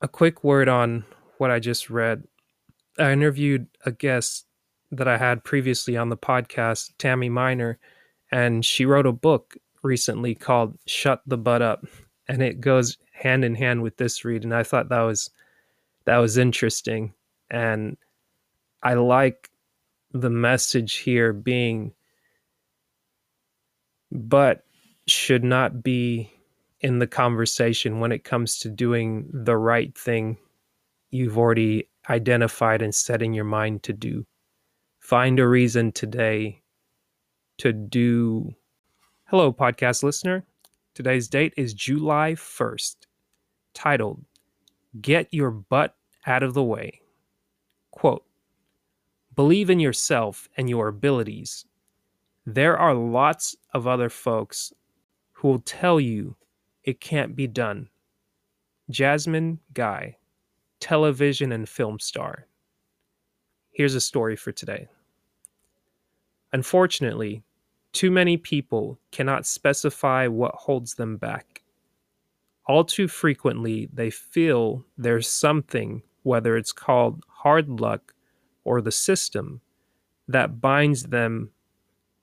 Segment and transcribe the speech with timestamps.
[0.00, 1.04] A quick word on
[1.38, 2.24] what I just read.
[2.98, 4.46] I interviewed a guest
[4.90, 7.78] that I had previously on the podcast, Tammy Miner,
[8.30, 11.84] and she wrote a book recently called Shut the Butt Up.
[12.28, 14.44] And it goes hand in hand with this read.
[14.44, 15.30] And I thought that was
[16.04, 17.12] that was interesting.
[17.50, 17.96] And
[18.82, 19.50] I like
[20.12, 21.92] the message here being
[24.10, 24.64] but
[25.06, 26.32] should not be
[26.80, 30.36] in the conversation when it comes to doing the right thing
[31.10, 34.26] you've already identified and set in your mind to do.
[35.00, 36.62] Find a reason today
[37.58, 38.54] to do.
[39.24, 40.44] Hello, podcast listener.
[40.94, 42.96] Today's date is July 1st,
[43.74, 44.24] titled
[45.00, 47.00] Get Your Butt Out of the Way.
[47.90, 48.24] Quote
[49.34, 51.64] Believe in yourself and your abilities.
[52.44, 54.72] There are lots of other folks
[55.32, 56.36] who will tell you
[56.84, 57.88] it can't be done.
[58.90, 60.16] Jasmine Guy,
[60.80, 62.46] television and film star.
[63.70, 64.88] Here's a story for today.
[66.52, 67.42] Unfortunately,
[67.92, 71.62] too many people cannot specify what holds them back.
[72.66, 78.14] All too frequently, they feel there's something, whether it's called hard luck
[78.64, 79.60] or the system,
[80.28, 81.50] that binds them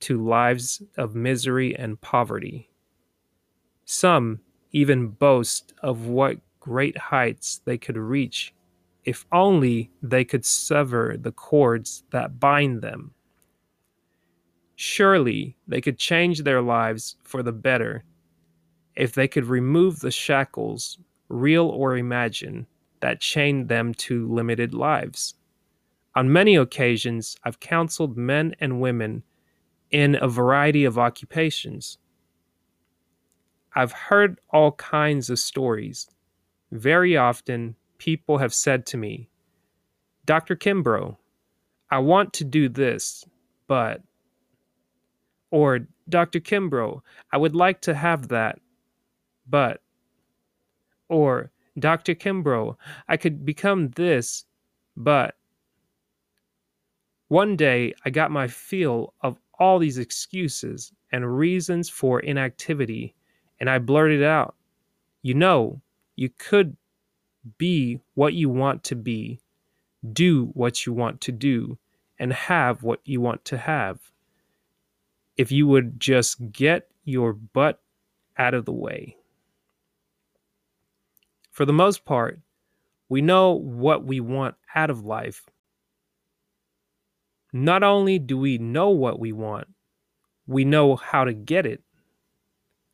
[0.00, 2.70] to lives of misery and poverty.
[3.84, 4.40] Some
[4.72, 8.54] even boast of what great heights they could reach
[9.04, 13.10] if only they could sever the cords that bind them.
[14.76, 18.04] Surely they could change their lives for the better
[18.96, 22.66] if they could remove the shackles, real or imagined,
[23.00, 25.34] that chained them to limited lives.
[26.14, 29.22] On many occasions, I've counseled men and women
[29.90, 31.98] in a variety of occupations.
[33.74, 36.08] I've heard all kinds of stories.
[36.72, 39.28] Very often, people have said to me,
[40.24, 40.56] Dr.
[40.56, 41.16] Kimbro,
[41.90, 43.24] I want to do this,
[43.66, 44.02] but.
[45.50, 46.40] Or, Dr.
[46.40, 47.00] Kimbro,
[47.32, 48.58] I would like to have that,
[49.48, 49.80] but.
[51.08, 52.14] Or, Dr.
[52.14, 52.76] Kimbro,
[53.08, 54.44] I could become this,
[54.96, 55.34] but.
[57.28, 63.14] One day, I got my feel of all these excuses and reasons for inactivity,
[63.60, 64.54] and I blurted out,
[65.22, 65.80] You know,
[66.16, 66.76] you could
[67.56, 69.40] be what you want to be,
[70.12, 71.78] do what you want to do,
[72.18, 73.98] and have what you want to have.
[75.36, 77.80] If you would just get your butt
[78.36, 79.16] out of the way.
[81.50, 82.40] For the most part,
[83.08, 85.48] we know what we want out of life
[87.52, 89.68] not only do we know what we want,
[90.46, 91.82] we know how to get it.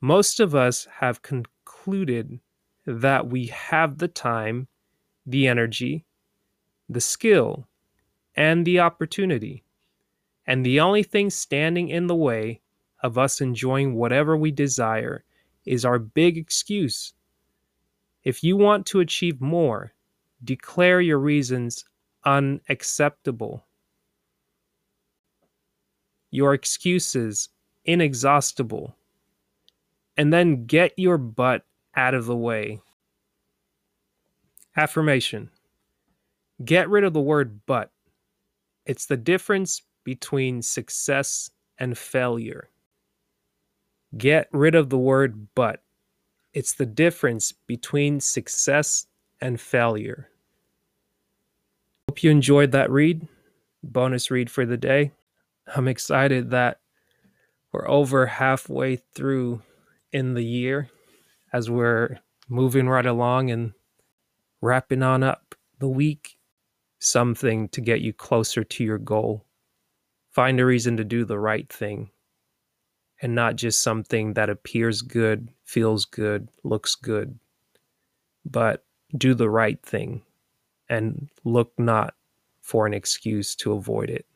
[0.00, 2.40] Most of us have concluded
[2.86, 4.68] that we have the time,
[5.26, 6.04] the energy,
[6.88, 7.66] the skill,
[8.36, 9.64] and the opportunity.
[10.46, 12.60] And the only thing standing in the way
[13.02, 15.24] of us enjoying whatever we desire
[15.66, 17.12] is our big excuse.
[18.24, 19.92] If you want to achieve more,
[20.44, 21.84] declare your reasons
[22.24, 23.68] unacceptable
[26.30, 27.48] your excuses
[27.84, 28.96] inexhaustible,
[30.18, 31.64] and then get your butt
[31.96, 32.82] out of the way.
[34.76, 35.50] Affirmation
[36.64, 37.92] Get rid of the word but.
[38.84, 42.68] It's the difference between success and failure.
[44.16, 45.82] Get rid of the word but.
[46.52, 49.06] It's the difference between success
[49.40, 50.28] and failure.
[52.08, 53.28] Hope you enjoyed that read.
[53.84, 55.12] Bonus read for the day.
[55.76, 56.80] I'm excited that
[57.70, 59.62] we're over halfway through
[60.12, 60.88] in the year
[61.52, 63.72] as we're moving right along and
[64.60, 66.36] wrapping on up the week.
[67.00, 69.44] Something to get you closer to your goal.
[70.30, 72.10] Find a reason to do the right thing
[73.22, 77.38] and not just something that appears good, feels good, looks good,
[78.44, 78.84] but
[79.16, 80.22] do the right thing
[80.88, 82.14] and look not
[82.60, 84.26] for an excuse to avoid it.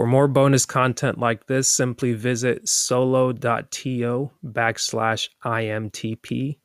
[0.00, 6.56] For more bonus content like this, simply visit solo.to backslash IMTP.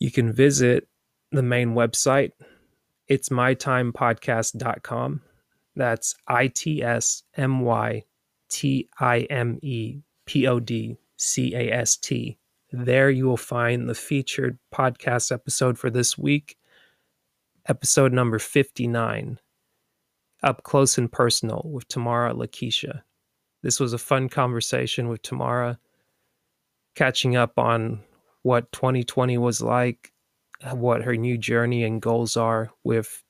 [0.00, 0.88] You can visit
[1.30, 2.32] the main website,
[3.08, 5.20] itsmytimepodcast.com.
[5.76, 8.02] That's I T S M Y
[8.50, 12.38] T I M E P O D C A S T.
[12.72, 16.56] There you will find the featured podcast episode for this week,
[17.68, 19.38] episode number 59
[20.44, 23.02] up close and personal with Tamara Lakeisha.
[23.62, 25.78] This was a fun conversation with Tamara,
[26.94, 28.02] catching up on
[28.42, 30.12] what 2020 was like,
[30.72, 33.24] what her new journey and goals are with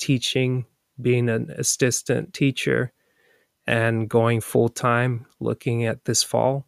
[0.00, 0.64] teaching,
[1.00, 2.92] being an assistant teacher,
[3.66, 6.66] and going full time looking at this fall.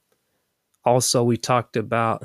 [0.85, 2.25] Also, we talked about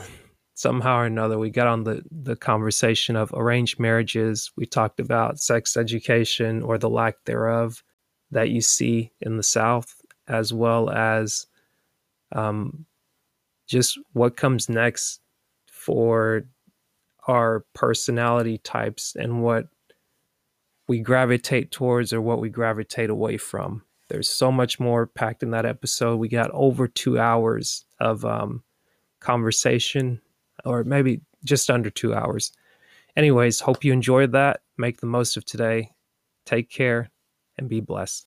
[0.56, 4.52] somehow or another, we got on the, the conversation of arranged marriages.
[4.56, 7.84] We talked about sex education or the lack thereof
[8.32, 11.46] that you see in the South, as well as
[12.32, 12.86] um,
[13.68, 15.20] just what comes next
[15.68, 16.46] for
[17.28, 19.68] our personality types and what
[20.88, 23.84] we gravitate towards or what we gravitate away from.
[24.08, 26.18] There's so much more packed in that episode.
[26.18, 28.64] We got over two hours of um,
[29.20, 30.22] conversation,
[30.66, 32.52] or maybe just under two hours.
[33.16, 34.62] Anyways, hope you enjoyed that.
[34.78, 35.92] Make the most of today.
[36.46, 37.10] Take care
[37.58, 38.24] and be blessed.